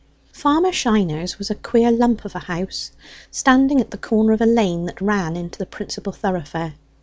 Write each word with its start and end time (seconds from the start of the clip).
Farmer 0.33 0.71
Shiner's 0.71 1.37
was 1.37 1.51
a 1.51 1.53
queer 1.53 1.91
lump 1.91 2.25
of 2.25 2.33
a 2.35 2.39
house, 2.39 2.91
standing 3.29 3.79
at 3.79 3.91
the 3.91 3.99
corner 3.99 4.31
of 4.33 4.41
a 4.41 4.47
lane 4.47 4.85
that 4.87 4.99
ran 4.99 5.35
into 5.37 5.59
the 5.59 5.67
principal 5.67 6.11
thoroughfare. 6.11 6.73